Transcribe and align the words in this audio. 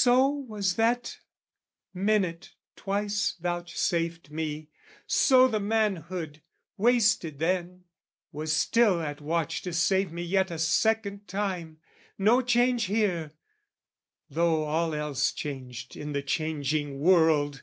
So 0.00 0.26
was 0.28 0.74
that 0.74 1.18
minute 1.94 2.54
twice 2.74 3.36
vouchsafed 3.40 4.28
me, 4.28 4.70
so 5.06 5.46
The 5.46 5.60
manhood, 5.60 6.42
wasted 6.76 7.38
then, 7.38 7.84
was 8.32 8.52
still 8.52 9.00
at 9.00 9.20
watch 9.20 9.62
To 9.62 9.72
save 9.72 10.10
me 10.10 10.22
yet 10.24 10.50
a 10.50 10.58
second 10.58 11.28
time: 11.28 11.78
no 12.18 12.40
change 12.42 12.86
Here, 12.86 13.30
though 14.28 14.64
all 14.64 14.96
else 14.96 15.30
changed 15.30 15.96
in 15.96 16.10
the 16.12 16.22
changing 16.22 16.98
world! 16.98 17.62